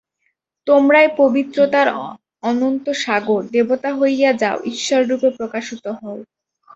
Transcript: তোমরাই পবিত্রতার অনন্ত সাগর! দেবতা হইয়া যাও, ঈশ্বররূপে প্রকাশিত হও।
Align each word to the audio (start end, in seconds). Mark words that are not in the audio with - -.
তোমরাই 0.67 1.07
পবিত্রতার 1.17 1.87
অনন্ত 2.43 2.85
সাগর! 3.01 3.41
দেবতা 3.51 3.89
হইয়া 3.99 4.31
যাও, 4.41 4.57
ঈশ্বররূপে 4.71 5.29
প্রকাশিত 5.37 5.85
হও। 5.99 6.17